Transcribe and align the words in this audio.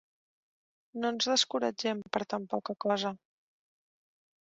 No 1.03 1.11
ens 1.17 1.27
descoratgem 1.33 2.03
per 2.17 2.25
tan 2.35 2.51
poca 2.57 2.79
cosa. 2.89 3.17